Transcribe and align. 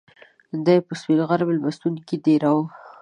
دای 0.65 0.79
په 0.87 0.93
سپین 0.99 1.19
غر 1.27 1.41
میلمستون 1.47 1.93
کې 2.07 2.15
دېره 2.25 2.49
و. 2.55 2.57